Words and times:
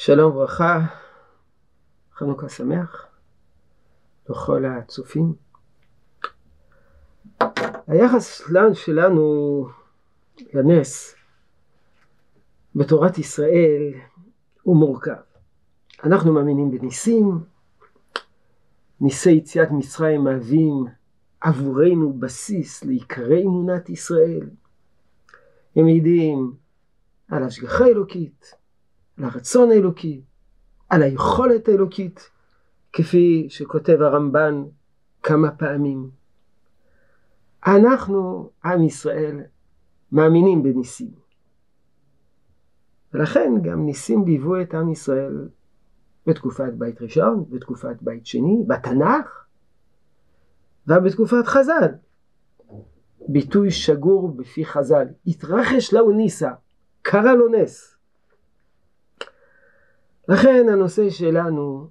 שלום 0.00 0.32
וברכה, 0.32 0.86
חנוכה 2.14 2.48
שמח 2.48 3.06
לכל 4.28 4.64
הצופים. 4.64 5.34
היחס 7.86 8.42
שלנו 8.74 9.68
לנס 10.54 11.14
בתורת 12.74 13.18
ישראל 13.18 13.94
הוא 14.62 14.76
מורכב. 14.76 15.20
אנחנו 16.04 16.32
מאמינים 16.32 16.70
בניסים, 16.70 17.38
ניסי 19.00 19.30
יציאת 19.30 19.68
מצרים 19.70 20.24
מהווים 20.24 20.84
עבורנו 21.40 22.12
בסיס 22.12 22.84
לעיקרי 22.84 23.42
אמונת 23.42 23.88
ישראל. 23.88 24.50
הם 25.76 25.84
מעידים 25.84 26.52
על 27.28 27.42
השגחה 27.42 27.84
אלוקית, 27.86 28.57
על 29.18 29.24
הרצון 29.24 29.70
האלוקי, 29.70 30.22
על 30.88 31.02
היכולת 31.02 31.68
האלוקית, 31.68 32.30
כפי 32.92 33.46
שכותב 33.48 33.98
הרמב"ן 34.00 34.64
כמה 35.22 35.50
פעמים. 35.50 36.10
אנחנו, 37.66 38.50
עם 38.64 38.84
ישראל, 38.84 39.40
מאמינים 40.12 40.62
בניסים. 40.62 41.10
ולכן 43.14 43.52
גם 43.62 43.86
ניסים 43.86 44.24
ליוו 44.26 44.60
את 44.60 44.74
עם 44.74 44.92
ישראל 44.92 45.48
בתקופת 46.26 46.72
בית 46.72 47.02
ראשון, 47.02 47.44
בתקופת 47.50 48.02
בית 48.02 48.26
שני, 48.26 48.64
בתנ"ך, 48.66 49.44
ובתקופת 50.86 51.46
חז"ל. 51.46 51.94
ביטוי 53.28 53.70
שגור 53.70 54.36
בפי 54.36 54.64
חז"ל, 54.64 55.06
התרחש 55.26 55.94
לאו 55.94 56.10
ניסה, 56.10 56.50
קרה 57.02 57.34
לו 57.34 57.48
נס. 57.48 57.97
לכן 60.28 60.66
הנושא 60.72 61.10
שלנו, 61.10 61.90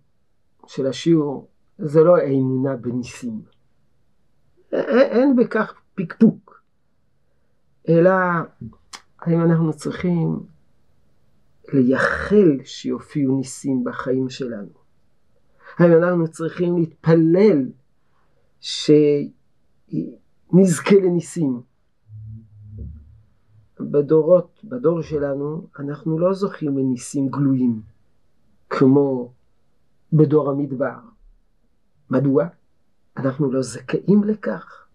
של 0.68 0.88
השיעור, 0.88 1.48
זה 1.78 2.04
לא 2.04 2.18
האמונה 2.18 2.76
בניסים. 2.76 3.42
אין 4.72 5.36
בכך 5.36 5.74
פקפוק, 5.96 6.62
אלא 7.90 8.12
האם 9.20 9.42
אנחנו 9.42 9.74
צריכים 9.74 10.40
לייחל 11.74 12.58
שיופיעו 12.64 13.38
ניסים 13.38 13.84
בחיים 13.84 14.30
שלנו? 14.30 14.70
האם 15.78 15.94
אנחנו 15.94 16.28
צריכים 16.28 16.78
להתפלל 16.78 17.66
שנזכה 18.60 18.96
לניסים? 21.04 21.62
בדורות, 23.80 24.62
בדור 24.64 25.02
שלנו, 25.02 25.68
אנחנו 25.80 26.20
לא 26.20 26.34
זוכים 26.34 26.78
לניסים 26.78 27.28
גלויים. 27.28 27.97
כמו 28.70 29.32
בדור 30.14 30.50
המדבר. 30.50 31.00
מדוע? 32.10 32.48
אנחנו 33.18 33.52
לא 33.52 33.62
זכאים 33.62 34.23
לכך. 34.23 34.86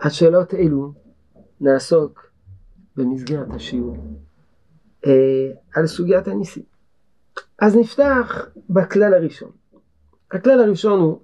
השאלות 0.00 0.54
אלו 0.54 0.92
נעסוק 1.60 2.30
במסגרת 2.96 3.48
השיעור 3.50 3.96
אה, 5.06 5.52
על 5.74 5.86
סוגיית 5.86 6.28
הניסים. 6.28 6.62
אז 7.58 7.76
נפתח 7.76 8.48
בכלל 8.70 9.14
הראשון. 9.14 9.50
הכלל 10.30 10.60
הראשון 10.60 11.00
הוא 11.00 11.20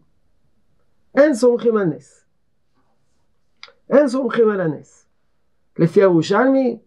אין 1.14 1.34
סומכים 1.34 1.76
על 1.76 1.84
נס. 1.84 2.24
אין 3.90 4.08
סומכים 4.08 4.50
על 4.50 4.60
הנס. 4.60 5.06
לפי 5.78 6.00
הירושלמי 6.00 6.78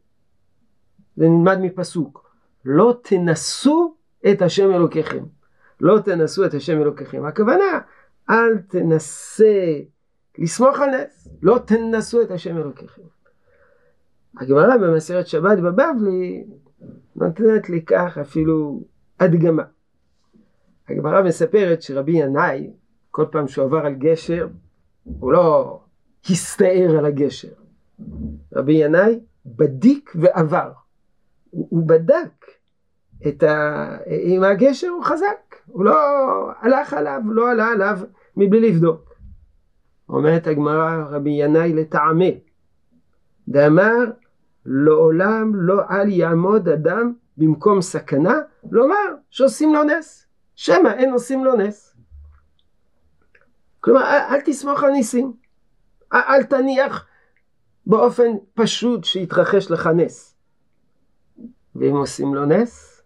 זה 1.16 1.26
נלמד 1.26 1.58
מפסוק 1.62 2.27
לא 2.66 3.00
תנסו 3.04 3.96
את 4.32 4.42
השם 4.42 4.72
אלוקיכם. 4.72 5.24
לא 5.82 6.00
תנסו 6.00 6.46
את 6.46 6.54
השם 6.54 6.82
אלוקיכם. 6.82 7.26
הכוונה, 7.26 7.80
אל 8.30 8.58
תנסה 8.58 9.80
לסמוך 10.38 10.80
על 10.80 10.90
נס, 10.90 11.28
לא 11.42 11.60
תנסו 11.66 12.22
את 12.22 12.32
השם 12.32 12.58
אלוקיכם. 12.58 13.02
הגמרא 14.38 14.78
במסרת 14.78 15.28
שבת 15.28 15.58
בבבלי 15.58 16.46
נותנת 17.16 17.70
לי 17.70 17.86
כך 17.86 18.18
אפילו 18.18 18.84
הדגמה. 19.20 19.64
הגמרא 20.90 21.22
מספרת 21.22 21.82
שרבי 21.82 22.12
ינאי, 22.12 22.72
כל 23.12 23.26
פעם 23.32 23.48
שהוא 23.48 23.66
עבר 23.66 23.86
על 23.86 23.94
גשר, 23.94 24.48
הוא 25.04 25.32
לא 25.32 25.80
הסתער 26.30 26.98
על 26.98 27.06
הגשר. 27.06 27.54
רבי 28.54 28.74
ינאי 28.74 29.20
בדיק 29.46 30.14
ועבר. 30.16 30.72
הוא, 31.50 31.68
הוא 31.70 31.88
בדק 31.88 32.46
את 33.28 33.44
ה... 33.44 33.88
אם 34.08 34.44
הגשר 34.44 34.88
הוא 34.88 35.04
חזק, 35.04 35.56
הוא 35.66 35.86
לא 35.86 35.96
הלך 36.60 36.94
עליו, 36.94 37.22
לא 37.26 37.52
עלה 37.52 37.68
עליו 37.68 38.00
מבלי 38.38 38.72
לבדוק. 38.72 39.14
אומרת 40.10 40.48
הגמרא 40.48 41.04
רבי 41.10 41.30
ינאי 41.30 41.74
לטעמה, 41.74 42.26
דאמר 43.48 44.04
לעולם 44.66 45.52
לא 45.56 45.82
אל 45.90 46.10
יעמוד 46.10 46.70
אדם 46.70 47.14
במקום 47.38 47.82
סכנה, 47.82 48.36
לומר 48.72 49.16
שעושים 49.30 49.74
לו 49.74 49.84
נס, 49.84 50.28
שמא 50.56 50.90
אין 50.90 51.12
עושים 51.14 51.46
לו 51.46 51.56
נס. 51.56 51.96
כלומר, 53.80 54.02
אל, 54.02 54.36
אל 54.36 54.42
תסמוך 54.42 54.84
על 54.84 54.92
ניסים, 54.92 55.34
אל, 56.14 56.20
אל 56.20 56.44
תניח 56.44 57.08
באופן 57.86 58.32
פשוט 58.54 59.04
שיתרחש 59.04 59.72
לך 59.72 59.90
נס. 59.96 60.37
ואם 61.80 61.96
עושים 61.96 62.36
לו 62.36 62.46
נס, 62.46 63.02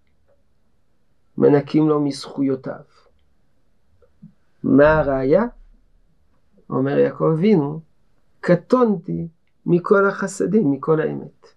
מנקים 1.38 1.90
לו 1.90 2.02
מזכויותיו. 2.02 2.82
מה 4.64 5.00
הראיה? 5.00 5.44
אומר 6.70 6.98
יעקב 6.98 7.24
אבינו, 7.34 7.80
קטונתי 8.40 9.28
מכל 9.66 10.08
החסדים, 10.08 10.72
מכל 10.72 11.02
האמת. 11.02 11.48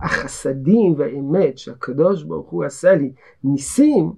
החסדים 0.00 0.94
והאמת 0.98 1.58
שהקדוש 1.58 2.22
ברוך 2.22 2.48
הוא 2.48 2.64
עשה 2.64 2.94
לי, 2.94 3.12
ניסים 3.44 4.12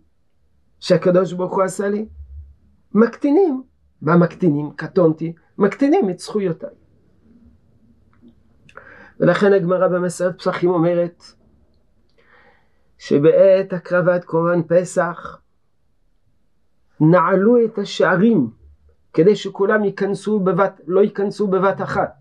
שהקדוש 0.81 1.33
ברוך 1.33 1.55
הוא 1.55 1.63
עשה 1.63 1.89
לי, 1.89 2.07
מקטינים. 2.95 3.63
מה 4.03 4.17
מקטינים? 4.17 4.71
קטונתי, 4.77 5.33
מקטינים 5.59 6.11
את 6.11 6.19
זכויותיי. 6.19 6.75
ולכן 9.21 9.53
הגמרא 9.53 9.89
במסרת 9.89 10.39
פסחים 10.39 10.71
אומרת, 10.71 11.23
שבעת 12.99 13.73
הקרבת 13.73 14.25
קורבן 14.25 14.63
פסח 14.63 15.39
נעלו 17.01 17.65
את 17.65 17.79
השערים 17.79 18.51
כדי 19.13 19.37
שכולם 19.37 19.85
ייכנסו 19.85 20.41
בבת, 20.41 20.81
לא 20.87 21.01
ייכנסו 21.01 21.47
בבת 21.47 21.83
אחת. 21.83 22.15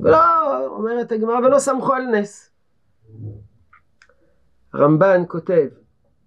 ולא, 0.00 0.66
אומרת 0.66 1.12
הגמרא, 1.12 1.38
ולא 1.38 1.58
סמכו 1.58 1.94
על 1.94 2.02
נס. 2.06 2.50
הרמב"ן 4.72 5.22
כותב 5.28 5.66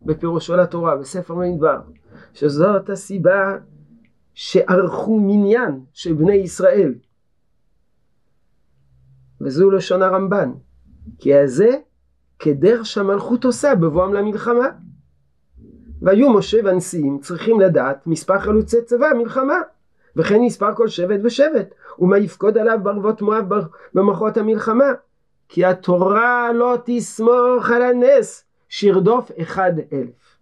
בפירושו 0.01 0.55
לתורה 0.55 0.97
בספר 0.97 1.35
במדבר 1.35 1.81
שזאת 2.33 2.89
הסיבה 2.89 3.57
שערכו 4.33 5.19
מניין 5.19 5.85
של 5.93 6.13
בני 6.13 6.35
ישראל. 6.35 6.95
וזו 9.41 9.71
לשון 9.71 10.01
הרמב"ן. 10.01 10.51
כי 11.19 11.35
הזה 11.35 11.77
כדרך 12.39 12.85
שהמלכות 12.85 13.43
עושה 13.43 13.75
בבואם 13.75 14.13
למלחמה. 14.13 14.67
והיו 16.01 16.33
משה 16.33 16.57
והנשיאים 16.63 17.19
צריכים 17.19 17.59
לדעת 17.59 18.07
מספר 18.07 18.39
חלוצי 18.39 18.81
צבא 18.85 19.07
המלחמה, 19.07 19.61
וכן 20.15 20.41
מספר 20.41 20.75
כל 20.75 20.87
שבט 20.87 21.19
ושבט, 21.23 21.73
ומה 21.99 22.17
יפקוד 22.17 22.57
עליו 22.57 22.79
בערבות 22.83 23.21
מואב 23.21 23.45
במחות 23.93 24.37
המלחמה. 24.37 24.91
כי 25.49 25.65
התורה 25.65 26.53
לא 26.53 26.77
תסמוך 26.85 27.69
על 27.75 27.81
הנס 27.81 28.43
שירדוף 28.69 29.31
אחד 29.41 29.71
אלף. 29.93 30.37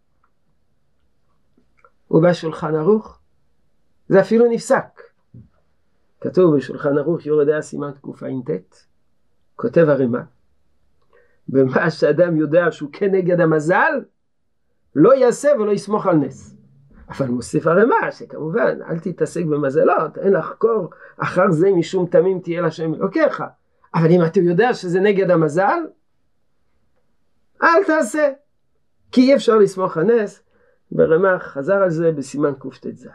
ובשולחן 2.11 2.75
ערוך 2.75 3.19
זה 4.09 4.21
אפילו 4.21 4.45
נפסק. 4.51 5.01
כתוב 6.21 6.55
בשולחן 6.55 6.97
ערוך 6.97 7.25
יורדיה 7.25 7.61
סימן 7.61 7.91
תקע"ט, 7.91 8.75
כותב 9.55 9.85
הרימה 9.89 10.21
ומה 11.49 11.91
שאדם 11.91 12.37
יודע 12.37 12.71
שהוא 12.71 12.89
כנגד 12.93 13.41
המזל, 13.41 14.01
לא 14.95 15.15
יעשה 15.15 15.49
ולא 15.59 15.71
יסמוך 15.71 16.05
על 16.05 16.15
נס. 16.15 16.55
אבל 17.09 17.27
מוסיף 17.27 17.67
הרמ"א 17.67 18.11
שכמובן 18.11 18.77
אל 18.89 18.99
תתעסק 18.99 19.45
במזלות, 19.45 20.17
אין 20.17 20.33
לחקור 20.33 20.89
אחר 21.17 21.51
זה 21.51 21.71
משום 21.71 22.05
תמים 22.05 22.39
תהיה 22.39 22.61
לשם 22.61 22.93
אלוקיך. 22.93 23.43
אבל 23.95 24.11
אם 24.11 24.25
אתה 24.25 24.39
יודע 24.39 24.73
שזה 24.73 24.99
נגד 24.99 25.31
המזל, 25.31 25.79
אל 27.63 27.83
תעשה. 27.87 28.31
כי 29.11 29.21
אי 29.21 29.35
אפשר 29.35 29.57
לסמוך 29.57 29.97
על 29.97 30.03
נס, 30.03 30.43
ורמ"ח 30.91 31.43
חזר 31.43 31.75
על 31.75 31.89
זה 31.89 32.11
בסימן 32.11 32.53
קט"ז. 32.59 33.07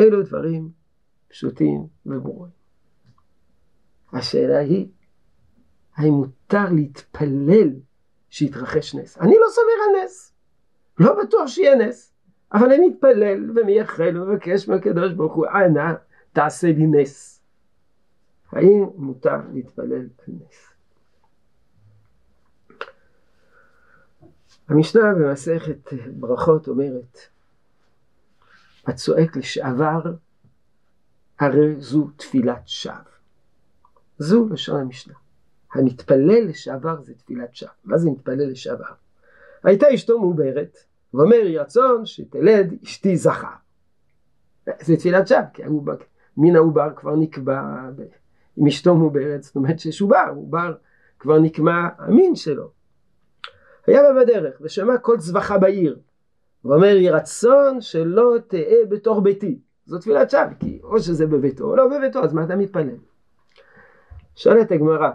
אלו 0.00 0.22
דברים 0.22 0.70
פשוטים 1.28 1.86
וברורים. 2.06 2.52
השאלה 4.12 4.58
היא, 4.58 4.88
האם 5.96 6.12
מותר 6.12 6.64
להתפלל 6.74 7.70
שיתרחש 8.30 8.94
נס. 8.94 9.18
אני 9.18 9.34
לא 9.40 9.46
סומר 9.50 9.72
על 9.88 10.04
נס, 10.04 10.32
לא 10.98 11.22
בטוח 11.22 11.46
שיהיה 11.46 11.74
נס, 11.76 12.12
אבל 12.52 12.72
אני 12.72 12.88
מתפלל 12.88 13.58
ומייחל 13.58 14.18
ומבקש 14.18 14.68
מהקדוש 14.68 15.12
ברוך 15.12 15.34
הוא, 15.34 15.46
אנא 15.46 15.92
תעשה 16.32 16.66
לי 16.72 16.86
נס. 16.86 17.42
האם 18.52 18.86
מותר 18.96 19.40
להתפלל 19.52 19.92
על 19.92 20.08
נס? 20.28 20.72
המשנה 24.68 25.14
במסכת 25.14 25.92
ברכות 26.12 26.68
אומרת, 26.68 27.18
הצועק 28.86 29.36
לשעבר, 29.36 30.00
הרי 31.38 31.80
זו 31.80 32.10
תפילת 32.16 32.68
שווא. 32.68 32.94
זו 34.18 34.48
לשון 34.50 34.80
המשנה. 34.80 35.14
המתפלל 35.74 36.48
לשעבר 36.48 37.02
זה 37.02 37.14
תפילת 37.14 37.54
שווא. 37.54 37.70
מה 37.84 37.98
זה 37.98 38.10
מתפלל 38.10 38.50
לשעבר? 38.50 38.92
הייתה 39.64 39.86
אשתו 39.94 40.20
מעוברת, 40.20 40.76
ואומר 41.14 41.60
רצון 41.60 42.06
שתלד 42.06 42.74
אשתי 42.84 43.16
זכר. 43.16 43.48
זה 44.80 44.96
תפילת 44.96 45.28
שווא, 45.28 45.40
כי 45.54 45.64
העובר, 45.64 45.96
מין 46.36 46.56
העובר 46.56 46.88
כבר 46.96 47.16
נקבע 47.16 47.62
עם 48.56 48.66
אשתו 48.66 48.94
מעוברת, 48.94 49.42
זאת 49.42 49.56
אומרת 49.56 49.78
שיש 49.78 50.00
עובר, 50.00 50.32
עובר 50.36 50.74
כבר 51.18 51.38
נקבע 51.38 51.88
המין 51.98 52.34
שלו. 52.34 52.70
היה 53.86 54.02
בה 54.02 54.22
בדרך 54.22 54.58
ושמע 54.60 54.98
קול 54.98 55.18
צווחה 55.18 55.58
בעיר 55.58 55.98
ואומר 56.64 56.86
יהי 56.86 57.10
רצון 57.10 57.80
שלא 57.80 58.34
תהא 58.48 58.84
בתוך 58.88 59.18
ביתי 59.22 59.58
זו 59.86 59.98
תפילת 59.98 60.30
שווא 60.30 60.54
כי 60.60 60.80
או 60.82 61.00
שזה 61.00 61.26
בביתו 61.26 61.64
או 61.64 61.76
לא 61.76 61.88
בביתו 61.88 62.24
אז 62.24 62.32
מה 62.32 62.44
אתה 62.44 62.56
מתפלל 62.56 62.96
שואלת 64.36 64.72
הגמרא 64.72 65.10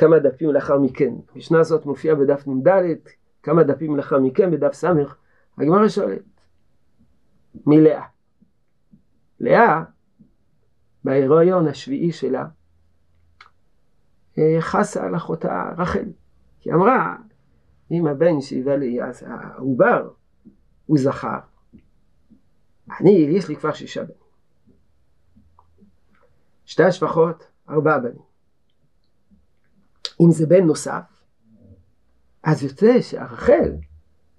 כמה 0.00 0.18
דפים 0.18 0.50
לאחר 0.50 0.78
מכן. 0.78 1.14
המשנה 1.34 1.60
הזאת 1.60 1.86
מופיעה 1.86 2.14
בדף 2.14 2.46
נ"ד 2.46 2.68
כמה 3.42 3.62
דפים 3.62 3.96
לאחר 3.96 4.18
מכן 4.18 4.50
בדף 4.50 4.72
ס' 4.72 4.84
הגמרא 5.58 5.88
שואלת 5.88 6.22
מלאה. 7.66 8.06
לאה 9.40 9.82
בהיריון 11.04 11.68
השביעי 11.68 12.12
שלה 12.12 12.46
אה, 14.38 14.56
חסה 14.60 15.04
על 15.04 15.16
אחותה 15.16 15.72
רחל. 15.78 16.04
כי 16.60 16.72
אמרה 16.72 17.16
אם 17.90 18.06
הבן 18.06 18.40
שהיווה 18.40 18.76
לי 18.76 19.02
אז 19.02 19.24
העובר 19.26 20.10
הוא 20.86 20.98
זכר. 20.98 21.38
אני 23.00 23.10
יש 23.10 23.48
לי 23.48 23.56
כבר 23.56 23.72
שישה 23.72 24.04
בנים. 24.04 24.16
שתי 26.64 26.84
השפחות 26.84 27.46
ארבעה 27.68 27.98
בנים 27.98 28.29
אם 30.20 30.30
זה 30.30 30.46
בן 30.46 30.64
נוסף 30.64 31.24
אז 32.42 32.62
יוצא 32.62 33.00
שהרחל 33.00 33.72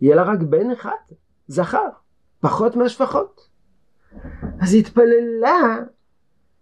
יהיה 0.02 0.16
לה 0.16 0.24
רק 0.24 0.40
בן 0.40 0.72
אחד 0.72 1.14
זכר 1.48 1.90
פחות 2.40 2.76
מהשפחות 2.76 3.50
אז 4.62 4.74
היא 4.74 4.82
התפללה 4.82 5.78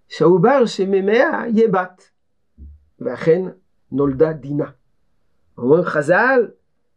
שהעובר 0.08 0.66
שממאה 0.66 1.48
יהיה 1.48 1.68
בת 1.68 2.10
ואכן 3.00 3.42
נולדה 3.92 4.34
דינה 4.34 4.70
אומרים 5.58 5.84
חז"ל 5.84 6.48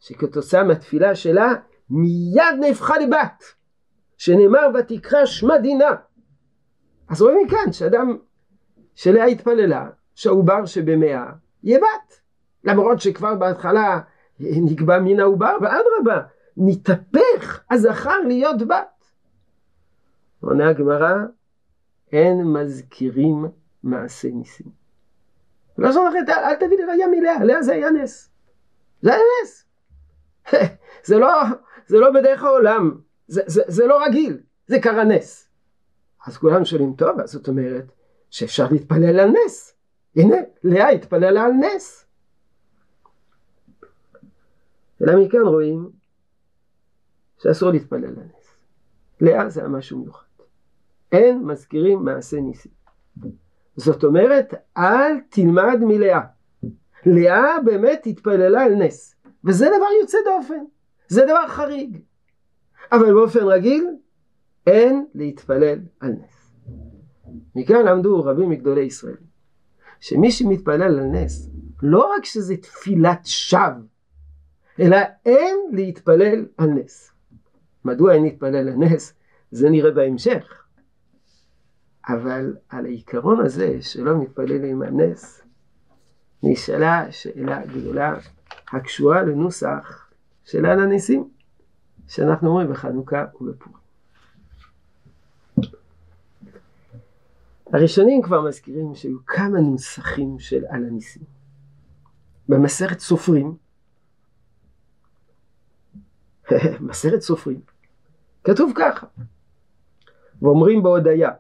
שכתוצאה 0.01 0.65
מהתפילה 0.65 1.15
שלה 1.15 1.53
מיד 1.91 2.57
נהפכה 2.61 2.99
לבת, 2.99 3.45
שנאמר 4.17 4.69
ותקרא 4.75 5.27
שמע 5.27 5.59
דינה. 5.59 5.91
אז 7.09 7.23
רואים 7.23 7.47
מכאן 7.47 7.73
שאדם 7.73 8.19
שלאה 8.95 9.25
התפללה 9.25 9.91
שהעובר 10.15 10.67
שבמאה 10.67 11.33
יהיה 11.63 11.79
בת, 11.79 12.21
למרות 12.65 13.01
שכבר 13.01 13.35
בהתחלה 13.35 14.01
נקבע 14.41 14.99
מן 14.99 15.21
העובר, 15.21 15.57
ואדרבה, 15.61 16.23
נתהפך 16.57 17.65
הזכר 17.71 18.21
להיות 18.27 18.63
בת. 18.63 19.05
עונה 20.41 20.69
הגמרא, 20.69 21.15
אין 22.13 22.43
מזכירים 22.45 23.45
מעשה 23.83 24.29
ניסים. 24.29 24.67
לא 25.79 25.93
זוכר, 25.93 26.19
אל 26.29 26.55
תביא 26.55 26.77
לי 26.77 26.85
ראייה 26.85 27.07
מלאה, 27.07 27.45
לאה 27.45 27.63
זה 27.63 27.73
היה 27.73 27.91
נס. 27.91 28.31
זה 29.03 29.15
היה 29.15 29.23
נס. 29.43 29.65
זה 31.09 31.19
לא, 31.19 31.43
זה 31.87 31.99
לא 31.99 32.11
בדרך 32.11 32.43
העולם, 32.43 33.01
זה, 33.27 33.43
זה, 33.47 33.63
זה 33.67 33.87
לא 33.87 34.05
רגיל, 34.07 34.41
זה 34.67 34.81
קרה 34.81 35.05
נס. 35.05 35.49
אז 36.27 36.37
כולם 36.37 36.65
שואלים, 36.65 36.95
טוב, 36.99 37.21
אז 37.21 37.31
זאת 37.31 37.49
אומרת 37.49 37.93
שאפשר 38.31 38.67
להתפלל 38.71 39.21
על 39.21 39.31
נס. 39.31 39.72
הנה, 40.17 40.37
לאה 40.65 40.89
התפללה 40.89 41.45
על 41.45 41.53
נס. 41.53 42.07
אלא 45.03 45.25
מכאן 45.25 45.41
רואים 45.41 45.91
שאסור 47.39 47.71
להתפלל 47.71 48.05
על 48.05 48.15
נס. 48.15 48.57
לאה 49.21 49.49
זה 49.49 49.61
היה 49.61 49.69
משהו 49.69 49.99
מיוחד. 49.99 50.27
אין 51.13 51.43
מזכירים 51.45 52.05
מעשה 52.05 52.37
ניסים. 52.41 52.73
זאת 53.77 54.05
אומרת, 54.05 54.55
אל 54.77 55.21
תלמד 55.29 55.79
מלאה. 55.81 56.21
לאה 57.07 57.61
באמת 57.65 58.07
התפללה 58.07 58.65
על 58.65 58.75
נס. 58.75 59.17
וזה 59.45 59.67
דבר 59.67 59.87
יוצא 60.01 60.19
דופן, 60.25 60.65
זה 61.09 61.25
דבר 61.25 61.49
חריג. 61.49 61.99
אבל 62.93 63.13
באופן 63.13 63.41
רגיל 63.41 63.87
אין 64.67 65.07
להתפלל 65.15 65.79
על 66.01 66.11
נס. 66.11 66.53
מכאן 67.55 67.87
למדו 67.87 68.25
רבים 68.25 68.51
מגדולי 68.51 68.81
ישראל, 68.81 69.17
שמי 70.03 70.31
שמתפלל 70.31 70.83
על 70.83 71.01
נס, 71.01 71.51
לא 71.83 72.15
רק 72.17 72.25
שזה 72.25 72.57
תפילת 72.57 73.27
שווא, 73.27 73.83
אלא 74.81 74.97
אין 75.27 75.57
להתפלל 75.73 76.47
על 76.57 76.71
נס. 76.71 77.13
מדוע 77.85 78.15
אין 78.15 78.23
להתפלל 78.23 78.69
על 78.69 78.75
נס? 78.75 79.15
זה 79.51 79.71
נראה 79.71 79.91
בהמשך. 79.91 80.65
אבל 82.09 82.57
על 82.69 82.85
העיקרון 82.87 83.41
הזה 83.41 83.83
שלא 83.83 84.23
מתפללים 84.23 84.83
על 84.83 84.91
נס, 84.91 85.43
נשאלה 86.43 87.13
שאלה 87.13 87.67
גדולה 87.67 88.15
הקשורה 88.69 89.23
לנוסח 89.23 90.11
של 90.45 90.67
על 90.67 90.81
הניסים 90.81 91.29
שאנחנו 92.09 92.49
אומרים 92.49 92.71
בחנוכה 92.71 93.25
ובפורים. 93.41 93.82
הראשונים 97.73 98.23
כבר 98.23 98.41
מזכירים 98.41 98.95
שהיו 98.95 99.27
כמה 99.27 99.61
נוסחים 99.61 100.39
של 100.39 100.65
על 100.69 100.85
הניסים. 100.85 101.23
במסכת 102.49 102.99
סופרים, 102.99 103.57
מסכת 106.81 107.21
סופרים, 107.21 107.61
כתוב 108.45 108.73
ככה, 108.77 109.07
ואומרים 110.43 110.83
בהודיה, 110.83 111.31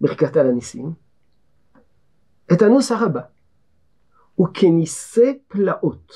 ברכת 0.00 0.36
על 0.36 0.46
הניסים, 0.46 0.92
את 2.52 2.62
הנוסח 2.62 3.02
הבא: 3.02 3.20
וכניסי 4.40 5.38
פלאות 5.48 6.12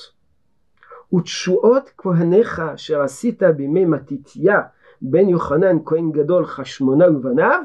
ותשועות 1.13 1.91
כהניך 1.97 2.59
אשר 2.59 3.01
עשית 3.01 3.43
בימי 3.43 3.85
מתתיה 3.85 4.61
בן 5.01 5.29
יוחנן 5.29 5.77
כהן 5.85 6.11
גדול 6.11 6.45
חשמונה 6.45 7.09
ובניו 7.09 7.63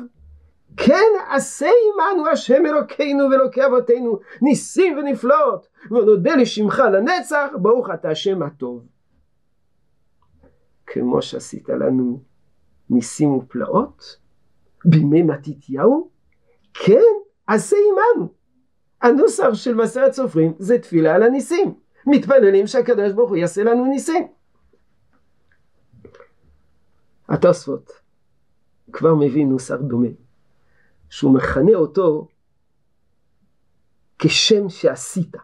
כן 0.77 1.11
עשה 1.29 1.67
עמנו 1.67 2.29
השם 2.29 2.67
אלוקינו 2.67 3.25
ואלוקי 3.31 3.67
אבותינו 3.67 4.19
ניסים 4.43 4.99
ונפלאות 4.99 5.69
ונודה 5.91 6.35
לשמך 6.35 6.83
לנצח 6.93 7.49
ברוך 7.55 7.91
אתה 7.95 8.09
השם 8.09 8.43
הטוב 8.43 8.87
כמו 10.87 11.23
שעשית 11.23 11.69
לנו 11.69 12.23
ניסים 12.91 13.31
ופלאות 13.31 14.17
בימי 14.85 15.23
מתתיהו 15.23 16.11
כן 16.75 17.03
עשה 17.47 17.77
עמנו 17.77 18.43
הנוסח 19.03 19.55
של 19.55 19.75
מסרת 19.75 20.13
סופרים 20.13 20.53
זה 20.59 20.79
תפילה 20.79 21.15
על 21.15 21.23
הניסים. 21.23 21.75
מתפללים 22.07 22.67
שהקדוש 22.67 23.13
ברוך 23.13 23.29
הוא 23.31 23.37
יעשה 23.37 23.63
לנו 23.63 23.87
ניסים. 23.87 24.29
התוספות 27.29 27.91
כבר 28.93 29.15
מביא 29.15 29.47
נוסח 29.47 29.75
דומה, 29.75 30.09
שהוא 31.13 31.35
מכנה 31.35 31.75
אותו 31.75 32.29
כשם 34.19 34.69
שעשית. 34.69 35.37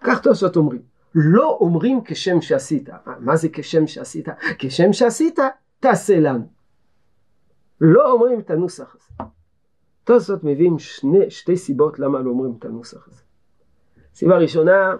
כך 0.00 0.20
תוספות 0.20 0.56
אומרים. 0.56 0.82
לא 1.14 1.58
אומרים 1.60 2.00
כשם 2.04 2.40
שעשית. 2.40 2.88
מה 3.20 3.36
זה 3.36 3.48
כשם 3.52 3.86
שעשית? 3.86 4.28
כשם 4.58 4.92
שעשית, 4.92 5.38
תעשה 5.80 6.20
לנו. 6.20 6.52
לא 7.80 8.12
אומרים 8.12 8.40
את 8.40 8.50
הנוסח 8.50 8.96
הזה. 8.96 9.30
תוספות 10.04 10.44
מביאים 10.44 10.78
שני, 10.78 11.30
שתי 11.30 11.56
סיבות 11.56 11.98
למה 11.98 12.20
לא 12.20 12.30
אומרים 12.30 12.54
את 12.58 12.64
הנוסח 12.64 13.08
הזה. 13.08 13.22
סיבה 14.14 14.38
ראשונה, 14.38 14.96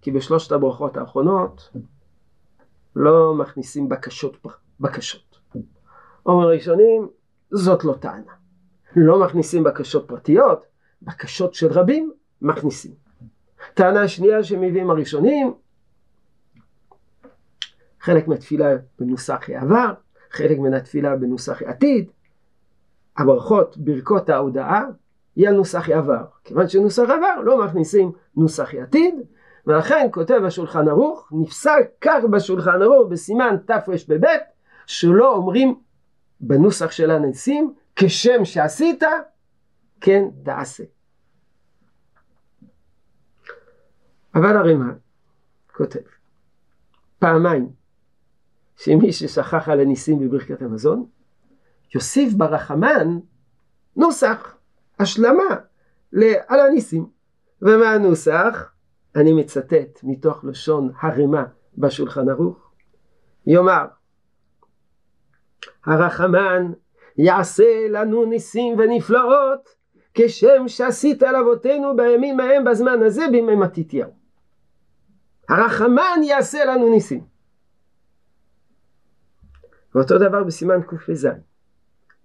כי 0.00 0.10
בשלושת 0.10 0.52
הברכות 0.52 0.96
האחרונות 0.96 1.70
לא 2.96 3.34
מכניסים 3.34 3.88
בקשות, 3.88 4.46
בקשות. 4.80 5.38
אומר 6.26 6.48
ראשונים, 6.48 7.08
זאת 7.50 7.84
לא 7.84 7.92
טענה. 8.00 8.43
לא 8.96 9.20
מכניסים 9.20 9.64
בקשות 9.64 10.08
פרטיות, 10.08 10.66
בקשות 11.02 11.54
של 11.54 11.66
רבים 11.72 12.12
מכניסים. 12.42 12.92
טענה 13.74 14.08
שנייה 14.08 14.42
שמביאים 14.42 14.90
הראשונים, 14.90 15.54
חלק 18.00 18.28
מהתפילה 18.28 18.76
בנוסח 18.98 19.48
העבר, 19.48 19.92
חלק 20.30 20.58
מן 20.58 20.74
התפילה 20.74 21.16
בנוסח 21.16 21.62
העתיד, 21.62 22.10
הברכות, 23.16 23.76
ברכות 23.76 24.28
ההודעה, 24.28 24.84
יהיה 25.36 25.52
נוסח 25.52 25.88
העבר. 25.88 26.24
כיוון 26.44 26.68
שנוסח 26.68 27.02
עבר 27.02 27.40
לא 27.44 27.64
מכניסים 27.64 28.12
נוסח 28.36 28.74
העתיד, 28.74 29.14
ולכן 29.66 30.08
כותב 30.10 30.40
השולחן 30.46 30.88
ערוך, 30.88 31.28
נפסק 31.32 31.90
כך 32.00 32.24
בשולחן 32.30 32.82
ערוך 32.82 33.08
בסימן 33.08 33.56
תרפ"ב, 33.66 34.26
שלא 34.86 35.34
אומרים 35.34 35.74
בנוסח 36.40 36.90
של 36.90 37.10
הנשיאים, 37.10 37.74
כשם 37.96 38.44
שעשית, 38.44 39.02
כן 40.00 40.24
תעשה. 40.44 40.84
אבל 44.34 44.56
הרמ"א 44.56 44.92
כותב 45.76 46.00
פעמיים 47.18 47.72
שמי 48.76 49.12
ששכח 49.12 49.68
על 49.68 49.80
הניסים 49.80 50.18
בברכת 50.18 50.62
המזון 50.62 51.06
יוסיף 51.94 52.34
ברחמן 52.34 53.18
נוסח, 53.96 54.56
השלמה 54.98 55.56
על 56.46 56.60
הניסים. 56.60 57.06
ומה 57.62 57.90
הנוסח? 57.90 58.72
אני 59.16 59.32
מצטט 59.32 60.00
מתוך 60.02 60.44
לשון 60.44 60.92
הרמ"א 61.00 61.42
בשולחן 61.78 62.28
ערוך. 62.28 62.72
יאמר 63.46 63.86
הרחמן 65.84 66.72
יעשה 67.18 67.88
לנו 67.90 68.24
ניסים 68.24 68.78
ונפלאות 68.78 69.68
כשם 70.14 70.68
שעשית 70.68 71.22
על 71.22 71.36
אבותינו 71.36 71.96
בימים 71.96 72.40
ההם 72.40 72.64
בזמן 72.64 73.02
הזה 73.02 73.24
בימי 73.30 73.54
מתתיהו. 73.54 74.10
הרחמן 75.48 76.20
יעשה 76.22 76.64
לנו 76.64 76.90
ניסים. 76.90 77.24
ואותו 79.94 80.18
דבר 80.18 80.44
בסימן 80.44 80.82
קפ"ז. 80.82 81.28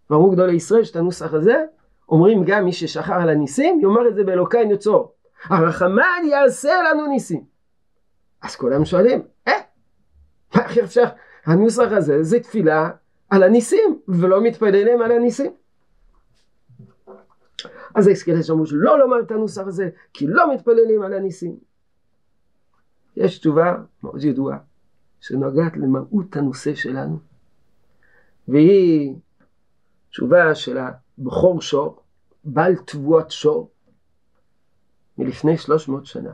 ואמרו 0.09 0.31
גדולי 0.31 0.53
ישראל 0.53 0.83
שאת 0.83 0.95
הנוסח 0.95 1.33
הזה 1.33 1.65
אומרים 2.09 2.43
גם 2.45 2.65
מי 2.65 2.73
ששכח 2.73 3.09
על 3.09 3.29
הניסים 3.29 3.79
יאמר 3.81 4.07
את 4.07 4.15
זה 4.15 4.23
באלוקי 4.23 4.65
נצור. 4.65 5.13
הרחמן 5.43 6.21
יעשה 6.25 6.73
לנו 6.89 7.07
ניסים. 7.07 7.43
אז 8.41 8.55
כולם 8.55 8.85
שואלים, 8.85 9.21
אה, 9.47 9.53
איך 10.55 10.77
אפשר, 10.77 11.03
הנוסח 11.45 11.91
הזה 11.91 12.23
זה 12.23 12.39
תפילה 12.39 12.89
על 13.29 13.43
הניסים 13.43 13.99
ולא 14.07 14.43
מתפללים 14.43 15.01
על 15.01 15.11
הניסים. 15.11 15.53
אז 17.95 18.23
כאלה 18.23 18.43
שאמרו 18.43 18.65
שלא 18.65 18.99
לומר 18.99 19.19
את 19.19 19.31
הנוסח 19.31 19.61
הזה 19.67 19.89
כי 20.13 20.27
לא 20.27 20.53
מתפללים 20.53 21.01
על 21.01 21.13
הניסים. 21.13 21.57
יש 23.15 23.39
תשובה 23.39 23.75
מאוד 24.03 24.23
ידועה 24.23 24.57
שנוגעת 25.19 25.77
למהות 25.77 26.35
הנושא 26.35 26.75
שלנו 26.75 27.19
והיא 28.47 29.15
תשובה 30.09 30.55
של 30.55 30.77
הבכור 30.77 31.61
שור, 31.61 32.01
בעל 32.43 32.75
תבואת 32.75 33.31
שור 33.31 33.71
מלפני 35.17 35.57
שלוש 35.57 35.87
מאות 35.87 36.05
שנה. 36.05 36.33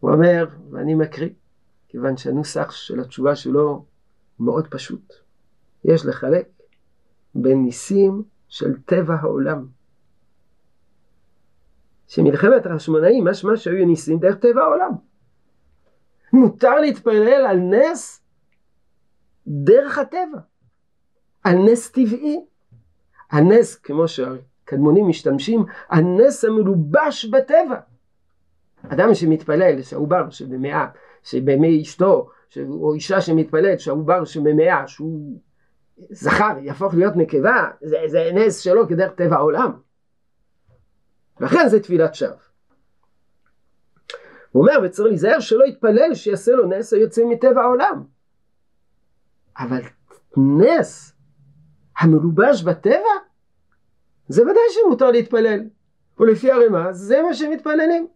הוא 0.00 0.10
אומר, 0.10 0.46
ואני 0.70 0.94
מקריא, 0.94 1.30
כיוון 1.88 2.16
שהנוסח 2.16 2.70
של 2.70 3.00
התשובה 3.00 3.36
שלו 3.36 3.84
מאוד 4.40 4.66
פשוט. 4.70 5.12
יש 5.84 6.06
לחלק 6.06 6.48
בין 7.34 7.62
ניסים 7.62 8.22
של 8.48 8.80
טבע 8.82 9.14
העולם. 9.14 9.66
שמלחמת 12.08 12.66
החשמונאים 12.66 13.24
משמע 13.24 13.56
שהיו 13.56 13.86
ניסים 13.86 14.18
דרך 14.18 14.36
טבע 14.36 14.62
העולם. 14.62 14.90
מותר 16.32 16.80
להתפלל 16.80 17.46
על 17.48 17.56
נס 17.58 18.22
דרך 19.46 19.98
הטבע, 19.98 20.38
על 21.44 21.56
נס 21.56 21.90
טבעי. 21.90 22.44
הנס, 23.30 23.76
כמו 23.76 24.08
שהקדמונים 24.08 25.08
משתמשים, 25.08 25.64
הנס 25.88 26.44
המלובש 26.44 27.24
בטבע. 27.24 27.80
אדם 28.88 29.14
שמתפלל 29.14 29.82
שהעובר 29.82 30.30
שבמאה, 30.30 30.86
שבמי 31.22 31.82
אשתו, 31.82 32.30
או 32.68 32.94
אישה 32.94 33.20
שמתפללת 33.20 33.80
שהעובר 33.80 34.24
שבמאה, 34.24 34.88
שהוא 34.88 35.38
זכר, 36.10 36.58
יהפוך 36.62 36.94
להיות 36.94 37.16
נקבה, 37.16 37.70
זה, 37.82 37.96
זה 38.06 38.30
נס 38.34 38.58
שלו 38.58 38.88
כדרך 38.88 39.12
טבע 39.12 39.36
העולם. 39.36 39.72
לכן 41.40 41.68
זה 41.68 41.80
תפילת 41.80 42.14
שווא. 42.14 42.36
הוא 44.52 44.62
אומר 44.62 44.78
וצריך 44.84 45.08
להיזהר 45.08 45.40
שלא 45.40 45.64
יתפלל 45.64 46.14
שיעשה 46.14 46.52
לו 46.52 46.66
נס 46.66 46.92
היוצא 46.92 47.22
מטבע 47.24 47.62
העולם. 47.62 48.04
אבל 49.58 49.80
נס 50.36 51.12
המלובש 51.98 52.62
בטבע 52.62 53.14
זה 54.28 54.42
ודאי 54.42 54.62
שמותר 54.70 55.10
להתפלל. 55.10 55.60
ולפי 56.20 56.52
הרמז 56.52 56.96
זה 56.96 57.22
מה 57.22 57.34
שמתפללים. 57.34 58.08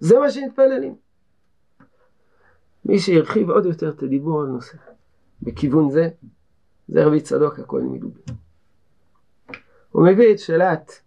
זה 0.00 0.18
מה 0.18 0.30
שמתפללים. 0.30 0.96
מי 2.88 2.98
שירחיב 2.98 3.50
עוד 3.50 3.66
יותר 3.66 3.90
את 3.90 4.02
הדיבור 4.02 4.40
על 4.40 4.46
נושא 4.46 4.78
בכיוון 5.42 5.90
זה, 5.90 6.08
זה 6.88 7.04
רבי 7.04 7.20
צדוק 7.20 7.58
הכהן 7.58 7.86
מלובי. 7.86 8.20
הוא 9.92 10.06
מביא 10.06 10.32
את 10.32 10.38
שאלת 10.38 11.02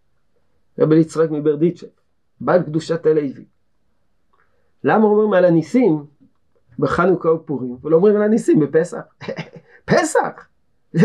רבי 0.79 0.99
יצחק 0.99 1.31
מברדיצ'ב, 1.31 1.87
בעל 2.39 2.63
קדושת 2.63 3.05
הלוי. 3.05 3.45
למה 4.83 5.05
אומרים 5.05 5.33
על 5.33 5.45
הניסים 5.45 6.05
בחנוכה 6.79 7.29
ופורים, 7.29 7.77
ולא 7.81 7.95
אומרים 7.95 8.15
על 8.15 8.21
הניסים 8.21 8.59
בפסח? 8.59 9.01
פסח! 9.85 10.47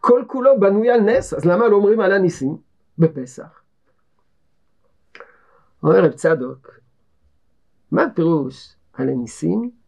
כל 0.00 0.24
כולו 0.26 0.60
בנוי 0.60 0.90
על 0.90 1.00
נס, 1.00 1.34
אז 1.34 1.44
למה 1.44 1.68
לא 1.68 1.76
אומרים 1.76 2.00
על 2.00 2.12
הניסים 2.12 2.56
בפסח? 2.98 3.62
אומר 5.82 6.04
רב 6.04 6.12
צדוק, 6.12 6.70
מה 7.92 8.02
הפירוש 8.02 8.76
על 8.92 9.08
הניסים 9.08 9.81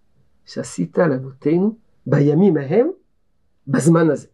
שעשית 0.45 0.99
על 0.99 1.13
אבותינו 1.13 1.77
בימים 2.07 2.57
ההם 2.57 2.91
בזמן 3.67 4.11
הזה? 4.11 4.27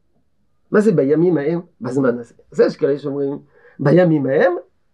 מה 0.71 0.81
זה 0.81 0.93
בימים 0.93 1.39
ההם 1.39 1.61
בזמן 1.81 2.19
הזה? 2.19 2.35
אז 2.53 2.61
יש 2.61 2.77
כאלה 2.77 2.99
שאומרים 2.99 3.39
בימים 3.79 4.27
ההם 4.27 4.53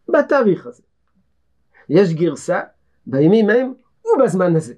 בתאריך 0.09 0.67
הזה. 0.67 0.83
יש 1.89 2.15
גרסה 2.15 2.61
בימים 3.07 3.51
ההם 3.51 3.75
ובזמן 4.07 4.57
הזה. 4.57 4.75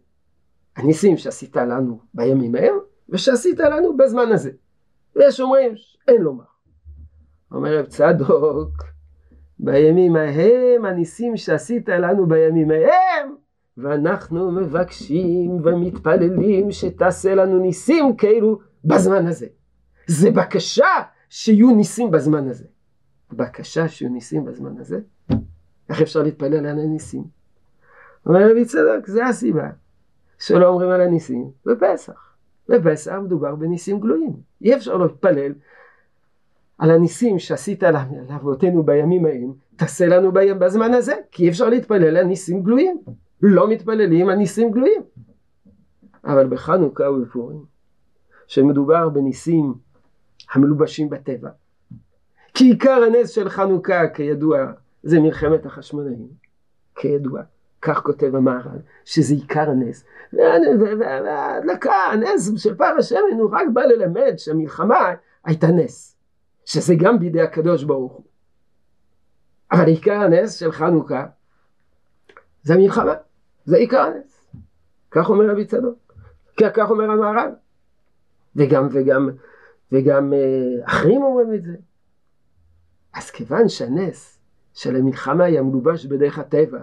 הניסים 0.76 1.16
שעשית 1.16 1.57
לנו 1.57 2.00
בימים 2.14 2.54
ההם 2.54 2.75
ושעשית 3.09 3.59
לנו 3.59 3.97
בזמן 3.97 4.33
הזה. 4.33 4.50
ויש 5.16 5.40
אומרים 5.40 5.75
אין 6.09 6.23
לומר. 6.23 6.45
אומר 7.52 7.78
רב 7.78 7.87
צדוק 7.87 8.85
בימים 9.59 10.16
ההם 10.16 10.85
הניסים 10.85 11.37
שעשית 11.37 11.88
לנו 11.88 12.26
בימים 12.26 12.71
ההם 12.71 13.35
ואנחנו 13.78 14.52
מבקשים 14.52 15.61
ומתפללים 15.64 16.73
שתעשה 16.73 17.35
לנו 17.35 17.58
ניסים 17.58 18.16
כאילו 18.16 18.58
בזמן 18.85 19.26
הזה. 19.26 19.47
זה 20.06 20.30
בקשה 20.30 20.87
שיהיו 21.28 21.70
ניסים 21.70 22.11
בזמן 22.11 22.49
הזה. 22.49 22.64
בקשה 23.32 23.88
שיהיו 23.88 24.12
ניסים 24.12 24.44
בזמן 24.44 24.78
הזה? 24.78 25.00
איך 25.88 26.02
אפשר 26.02 26.23
להתפלל 26.23 26.66
על 26.66 26.78
הניסים? 26.78 27.25
אומר 28.26 28.50
רבי 28.50 28.64
צדוק, 28.64 29.06
זה 29.06 29.26
הסיבה 29.26 29.70
שלא 30.38 30.68
אומרים 30.68 30.90
על 30.90 31.00
הניסים 31.00 31.50
בפסח. 31.66 32.37
בפסח 32.68 33.12
מדובר 33.25 33.54
בניסים 33.54 34.00
גלויים. 34.00 34.32
אי 34.62 34.76
אפשר 34.76 34.97
להתפלל 34.97 35.52
על 36.78 36.90
הניסים 36.90 37.38
שעשית 37.38 37.82
לאבותינו 38.28 38.82
בימים 38.82 39.26
ההם, 39.26 39.52
תעשה 39.76 40.06
לנו 40.06 40.32
בזמן 40.32 40.94
הזה, 40.94 41.14
כי 41.30 41.44
אי 41.44 41.49
אפשר 41.49 41.68
להתפלל 41.68 42.16
על 42.16 42.25
ניסים 42.25 42.62
גלויים. 42.62 43.00
לא 43.42 43.68
מתפללים 43.68 44.28
על 44.28 44.37
ניסים 44.37 44.71
גלויים. 44.71 45.02
אבל 46.25 46.47
בחנוכה 46.47 47.11
ובפורים, 47.11 47.64
שמדובר 48.47 49.09
בניסים 49.09 49.75
המלובשים 50.52 51.11
בטבע, 51.11 51.50
כי 52.54 52.64
עיקר 52.64 53.02
הנס 53.07 53.30
של 53.30 53.49
חנוכה 53.49 54.09
כידוע 54.09 54.73
זה 55.02 55.21
מלחמת 55.21 55.66
החשמונאים, 55.66 56.28
כידוע, 56.95 57.42
כך 57.83 58.02
כותב 58.02 58.35
המהר"ל, 58.35 58.78
שזה 59.04 59.35
עיקר 59.35 59.71
הנס. 59.71 60.04
וההדלקה, 60.99 61.92
הנס 62.12 62.50
של 62.57 62.75
פר 62.75 62.95
השמן 62.99 63.38
הוא 63.38 63.50
רק 63.52 63.66
בא 63.73 63.83
ללמד 63.83 64.33
שהמלחמה 64.37 65.14
הייתה 65.45 65.66
נס, 65.66 66.16
שזה 66.64 66.95
גם 66.99 67.18
בידי 67.18 67.40
הקדוש 67.40 67.85
ברוך 67.85 68.12
הוא. 68.12 68.25
אבל 69.73 69.87
עיקר 69.87 70.21
הנס 70.21 70.54
של 70.54 70.73
חנוכה 70.73 71.26
זה 72.62 72.75
המלחמה, 72.75 73.14
זה 73.68 73.76
עיקר 73.76 74.00
הנס. 74.00 74.46
כך 75.10 75.30
אומר 75.30 75.50
רבי 75.50 75.64
צדוק, 75.64 76.14
כך 76.56 76.90
אומר 76.90 77.10
המהר"ל. 77.10 77.50
וגם, 78.56 78.88
וגם, 78.92 79.28
וגם 79.92 80.32
אה, 80.32 80.84
אחרים 80.84 81.22
אומרים 81.22 81.54
את 81.54 81.62
זה. 81.62 81.76
אז 83.14 83.30
כיוון 83.30 83.68
שהנס 83.68 84.38
של 84.75 84.96
המלחמה 84.96 85.44
היה 85.44 85.62
מלובש 85.62 86.06
בדרך 86.06 86.38
הטבע, 86.38 86.78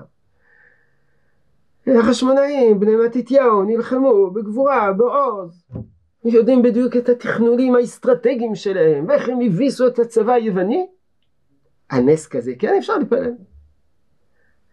החשמונאים, 1.88 2.80
בני 2.80 2.96
מתתיהו, 2.96 3.64
נלחמו 3.64 4.32
בגבורה, 4.32 4.94
בעוז. 4.94 5.68
יודעים 6.26 6.62
בדיוק 6.62 6.96
את 6.98 7.10
התכנונים 7.10 7.76
האסטרטגיים 7.76 8.56
שלהם, 8.56 9.06
ואיך 9.08 9.30
הם 9.30 9.40
הביסו 9.42 9.88
את 9.88 10.00
הצבא 10.00 10.34
היווני. 10.34 10.88
הנס 11.90 12.28
כזה, 12.28 12.54
כן 12.60 12.76
אפשר 12.78 12.98
להתפלל. 12.98 13.34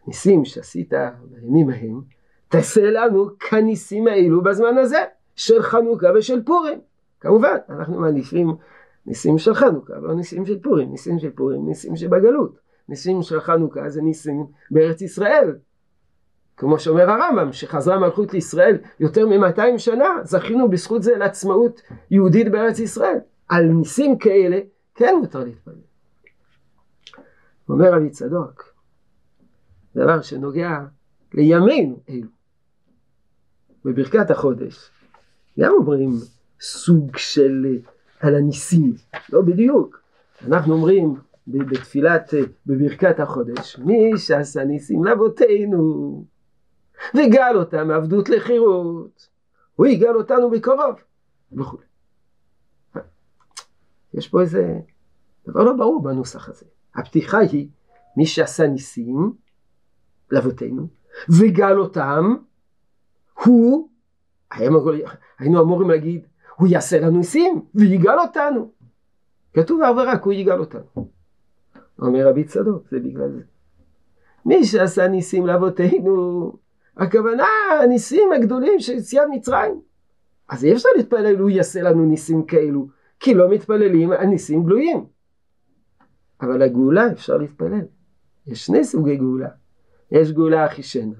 ניסים 0.06 0.44
שעשית 0.44 0.92
בימים 1.30 1.70
ההם, 1.70 2.00
תעשה 2.48 2.90
לנו 2.90 3.26
כניסים 3.38 4.06
האלו 4.06 4.42
בזמן 4.42 4.78
הזה, 4.78 5.04
של 5.36 5.62
חנוכה 5.62 6.06
ושל 6.16 6.42
פורים. 6.42 6.80
כמובן, 7.20 7.56
אנחנו 7.68 8.00
מעדיפים 8.00 8.56
ניסים 9.06 9.38
של 9.38 9.54
חנוכה, 9.54 9.94
לא 10.02 10.14
ניסים 10.14 10.46
של 10.46 10.60
פורים. 10.62 10.90
ניסים 10.90 11.18
של 11.18 11.30
פורים, 11.30 11.66
ניסים 11.66 11.96
שבגלות. 11.96 12.58
ניסים 12.88 13.22
של 13.22 13.40
חנוכה 13.40 13.88
זה 13.88 14.02
ניסים 14.02 14.46
בארץ 14.70 15.02
ישראל. 15.02 15.56
כמו 16.56 16.78
שאומר 16.78 17.10
הרמב"ם, 17.10 17.52
שחזרה 17.52 17.98
מלכות 17.98 18.32
לישראל 18.32 18.78
יותר 19.00 19.26
מ-200 19.26 19.78
שנה, 19.78 20.08
זכינו 20.22 20.70
בזכות 20.70 21.02
זה 21.02 21.16
לעצמאות 21.16 21.82
יהודית 22.10 22.50
בארץ 22.50 22.78
ישראל. 22.78 23.18
על 23.48 23.64
ניסים 23.64 24.18
כאלה 24.18 24.58
כן 24.94 25.14
מותר 25.20 25.44
להתפלל. 25.44 25.74
אומר 27.68 27.94
רבי 27.94 28.10
צדוק, 28.10 28.71
דבר 29.96 30.22
שנוגע 30.22 30.80
לימינו 31.34 32.00
אלו. 32.08 32.28
בברכת 33.84 34.30
החודש 34.30 34.90
גם 35.60 35.72
אומרים 35.78 36.10
סוג 36.60 37.16
של 37.16 37.78
על 38.20 38.34
הניסים, 38.34 38.94
לא 39.32 39.40
בדיוק. 39.42 40.02
אנחנו 40.46 40.74
אומרים 40.74 41.14
בתפילת, 41.46 42.34
בברכת 42.66 43.20
החודש, 43.20 43.78
מי 43.78 44.18
שעשה 44.18 44.64
ניסים 44.64 45.04
לאבותינו 45.04 46.24
וגל 47.14 47.56
אותם 47.56 47.88
מעבדות 47.88 48.28
לחירות, 48.28 49.28
הוא 49.76 49.86
יגאל 49.86 50.16
אותנו 50.16 50.50
בקרוב 50.50 50.94
וכו'. 51.52 51.78
יש 54.14 54.28
פה 54.28 54.40
איזה 54.40 54.78
דבר 55.48 55.64
לא 55.64 55.72
ברור 55.72 56.02
בנוסח 56.02 56.48
הזה. 56.48 56.66
הפתיחה 56.94 57.38
היא 57.38 57.68
מי 58.16 58.26
שעשה 58.26 58.66
ניסים 58.66 59.32
לאבותינו 60.32 60.88
וגל 61.28 61.78
אותם 61.78 62.34
הוא, 63.44 63.88
היינו 65.38 65.62
אמורים 65.62 65.90
להגיד, 65.90 66.26
הוא 66.56 66.68
יעשה 66.68 67.00
לנו 67.00 67.18
ניסים 67.18 67.62
ויגאל 67.74 68.18
אותנו. 68.18 68.70
כתוב 69.54 69.82
הרבה 69.82 70.02
רק 70.02 70.22
הוא 70.22 70.32
יגאל 70.32 70.60
אותנו. 70.60 71.08
אומר 71.98 72.28
רבי 72.28 72.44
צדוק, 72.44 72.88
זה 72.90 73.00
בגלל 73.00 73.32
זה. 73.32 73.40
מי 74.46 74.64
שעשה 74.64 75.08
ניסים 75.08 75.46
לאבותינו, 75.46 76.52
הכוונה 76.96 77.46
הניסים 77.82 78.32
הגדולים 78.32 78.80
של 78.80 78.92
יציאת 78.92 79.26
מצרים. 79.30 79.80
אז 80.48 80.64
אי 80.64 80.72
אפשר 80.72 80.88
להתפלל 80.96 81.36
הוא 81.36 81.50
יעשה 81.50 81.82
לנו 81.82 82.04
ניסים 82.04 82.44
כאלו, 82.44 82.88
כי 83.20 83.34
לא 83.34 83.50
מתפללים 83.50 84.12
על 84.12 84.26
ניסים 84.26 84.64
גלויים. 84.64 85.06
אבל 86.40 86.62
הגאולה 86.62 87.12
אפשר 87.12 87.36
להתפלל. 87.36 87.84
יש 88.46 88.66
שני 88.66 88.84
סוגי 88.84 89.16
גאולה. 89.16 89.48
יש 90.12 90.32
גאולה 90.32 90.66
אחישנה, 90.66 91.14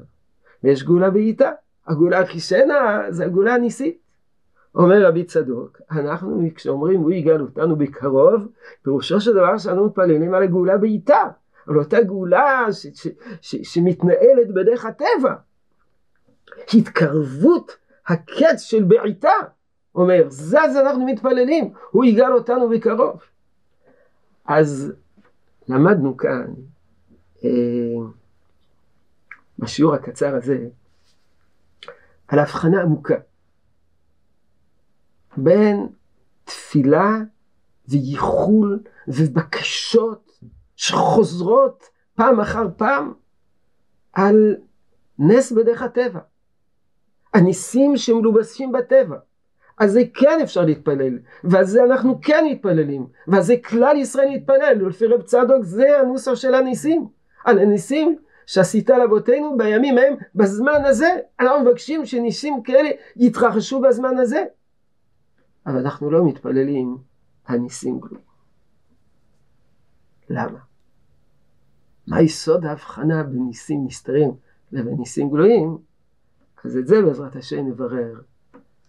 ויש 0.64 0.84
גאולה 0.84 1.10
בעיטה. 1.10 1.52
הגאולה 1.86 2.22
אחישנה 2.22 3.02
זה 3.10 3.24
הגאולה 3.24 3.54
הניסית. 3.54 3.98
אומר 4.74 5.06
רבי 5.06 5.24
צדוק, 5.24 5.80
אנחנו 5.90 6.48
כשאומרים 6.54 7.00
הוא 7.00 7.12
יגאל 7.12 7.40
אותנו 7.40 7.76
בקרוב, 7.76 8.48
פירושו 8.82 9.20
של 9.20 9.32
דבר 9.32 9.58
שאנו 9.58 9.86
מתפללים 9.86 10.34
על 10.34 10.42
הגאולה 10.42 10.78
בעיטה, 10.78 11.22
על 11.66 11.78
אותה 11.78 12.02
גאולה 12.02 12.66
ש- 12.72 12.86
ש- 12.94 13.08
ש- 13.40 13.74
שמתנהלת 13.74 14.54
בדרך 14.54 14.84
הטבע. 14.84 15.34
התקרבות 16.74 17.76
הקץ 18.06 18.60
של 18.60 18.82
בעיטה, 18.84 19.32
אומר, 19.94 20.24
זה 20.28 20.62
אז 20.62 20.76
אנחנו 20.76 21.06
מתפללים, 21.06 21.72
הוא 21.90 22.04
יגאל 22.04 22.32
אותנו 22.32 22.68
בקרוב. 22.68 23.22
אז 24.46 24.92
למדנו 25.68 26.16
כאן 26.16 26.46
אה, 27.44 27.50
בשיעור 29.62 29.94
הקצר 29.94 30.34
הזה 30.34 30.58
על 32.28 32.38
הבחנה 32.38 32.82
עמוקה 32.82 33.14
בין 35.36 35.88
תפילה 36.44 37.18
וייחול 37.88 38.80
ובקשות 39.08 40.38
שחוזרות 40.76 41.84
פעם 42.14 42.40
אחר 42.40 42.66
פעם 42.76 43.12
על 44.12 44.56
נס 45.18 45.52
בדרך 45.52 45.82
הטבע. 45.82 46.20
הניסים 47.34 47.96
שמלובשים 47.96 48.72
בטבע. 48.72 49.16
אז 49.78 49.92
זה 49.92 50.02
כן 50.14 50.38
אפשר 50.42 50.64
להתפלל, 50.64 51.18
ועל 51.44 51.64
זה 51.64 51.84
אנחנו 51.84 52.20
כן 52.22 52.44
מתפללים, 52.50 53.06
ועל 53.26 53.42
זה 53.42 53.54
כלל 53.64 53.96
ישראל 53.96 54.28
להתפלל, 54.28 54.82
ולפי 54.82 55.06
רב 55.06 55.22
צדוק 55.22 55.62
זה 55.62 55.98
הנוסח 56.00 56.34
של 56.34 56.54
הניסים. 56.54 57.08
על 57.44 57.58
הניסים 57.58 58.18
שעשית 58.46 58.90
לאבותינו 58.90 59.56
בימים 59.56 59.98
ההם, 59.98 60.14
בזמן 60.34 60.84
הזה, 60.84 61.08
אנחנו 61.40 61.64
מבקשים 61.64 62.06
שניסים 62.06 62.62
כאלה 62.62 62.88
יתרחשו 63.16 63.80
בזמן 63.80 64.18
הזה. 64.18 64.44
אבל 65.66 65.78
אנחנו 65.78 66.10
לא 66.10 66.26
מתפללים 66.26 66.98
על 67.44 67.58
ניסים 67.58 68.00
גלויים. 68.00 68.26
למה? 70.30 70.58
מה 72.06 72.22
יסוד 72.22 72.64
ההבחנה 72.64 73.22
בין 73.22 73.46
ניסים 73.46 73.84
נסתרים 73.86 74.30
לבין 74.72 74.94
ניסים 74.98 75.30
גלויים? 75.30 75.78
אז 76.64 76.76
את 76.76 76.86
זה 76.86 77.02
בעזרת 77.02 77.36
השם 77.36 77.66
נברר 77.66 78.14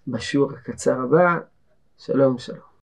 בשיעור 0.08 0.52
הקצר 0.52 1.02
הבא. 1.02 1.40
שלום 1.98 2.38
שלום. 2.38 2.73